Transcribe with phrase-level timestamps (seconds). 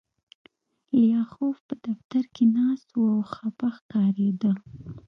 [0.99, 4.51] لیاخوف په دفتر کې ناست و او خپه ښکارېده